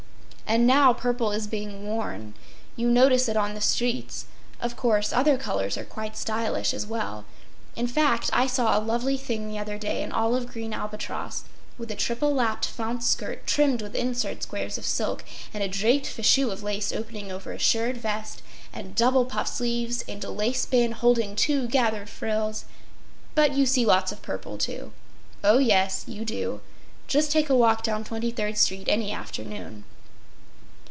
And 0.53 0.67
now 0.67 0.91
purple 0.91 1.31
is 1.31 1.47
being 1.47 1.85
worn. 1.85 2.33
You 2.75 2.89
notice 2.89 3.29
it 3.29 3.37
on 3.37 3.53
the 3.53 3.61
streets. 3.61 4.25
Of 4.59 4.75
course 4.75 5.13
other 5.13 5.37
colors 5.37 5.77
are 5.77 5.85
quite 5.85 6.17
stylish 6.17 6.73
as 6.73 6.85
well—in 6.85 7.87
fact, 7.87 8.29
I 8.33 8.47
saw 8.47 8.77
a 8.77 8.83
lovely 8.83 9.15
thing 9.15 9.47
the 9.47 9.57
other 9.59 9.77
day 9.77 10.03
in 10.03 10.11
olive 10.11 10.47
green 10.51 10.73
albatross, 10.73 11.45
with 11.77 11.89
a 11.89 11.95
triple 11.95 12.33
lapped 12.35 12.65
flounce 12.65 13.07
skirt 13.07 13.47
trimmed 13.47 13.81
with 13.81 13.95
insert 13.95 14.43
squares 14.43 14.77
of 14.77 14.85
silk, 14.85 15.23
and 15.53 15.63
a 15.63 15.69
draped 15.69 16.05
fichu 16.07 16.51
of 16.51 16.61
lace 16.63 16.91
opening 16.91 17.31
over 17.31 17.53
a 17.53 17.57
shirred 17.57 17.95
vest 17.95 18.41
and 18.73 18.93
double 18.93 19.23
puff 19.23 19.47
sleeves 19.47 20.03
with 20.05 20.21
a 20.25 20.29
lace 20.29 20.65
band 20.65 20.95
holding 20.95 21.33
two 21.33 21.65
gathered 21.65 22.09
frills—but 22.09 23.53
you 23.55 23.65
see 23.65 23.85
lots 23.85 24.11
of 24.11 24.21
purple 24.21 24.57
too. 24.57 24.91
Oh, 25.45 25.59
yes, 25.59 26.03
you 26.09 26.25
do; 26.25 26.59
just 27.07 27.31
take 27.31 27.49
a 27.49 27.55
walk 27.55 27.83
down 27.83 28.03
Twenty 28.03 28.31
third 28.31 28.57
street 28.57 28.89
any 28.89 29.13
afternoon. 29.13 29.85